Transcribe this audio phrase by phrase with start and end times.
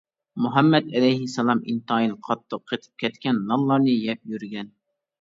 [0.45, 4.79] مۇھەممەد ئەلەيھىسسالام ئىنتايىن قاتتىق قېتىپ كەتكەن نانلارنى يەپ يۈرگەن.